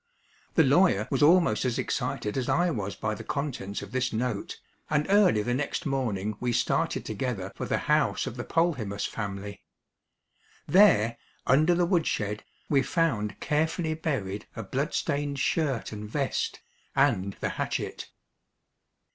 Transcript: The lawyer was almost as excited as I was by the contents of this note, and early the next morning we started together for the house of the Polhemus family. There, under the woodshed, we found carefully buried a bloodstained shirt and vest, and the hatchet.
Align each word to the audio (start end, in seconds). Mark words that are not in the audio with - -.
The 0.55 0.63
lawyer 0.63 1.07
was 1.11 1.21
almost 1.21 1.63
as 1.63 1.77
excited 1.77 2.35
as 2.35 2.49
I 2.49 2.71
was 2.71 2.95
by 2.95 3.13
the 3.13 3.23
contents 3.23 3.83
of 3.83 3.91
this 3.91 4.11
note, 4.11 4.59
and 4.89 5.05
early 5.09 5.43
the 5.43 5.53
next 5.53 5.85
morning 5.85 6.35
we 6.39 6.53
started 6.53 7.05
together 7.05 7.51
for 7.55 7.67
the 7.67 7.77
house 7.85 8.25
of 8.25 8.35
the 8.35 8.43
Polhemus 8.43 9.05
family. 9.05 9.61
There, 10.67 11.17
under 11.45 11.75
the 11.75 11.85
woodshed, 11.85 12.43
we 12.67 12.81
found 12.81 13.39
carefully 13.39 13.93
buried 13.93 14.47
a 14.55 14.63
bloodstained 14.63 15.37
shirt 15.37 15.91
and 15.91 16.09
vest, 16.09 16.61
and 16.95 17.33
the 17.33 17.49
hatchet. 17.49 18.07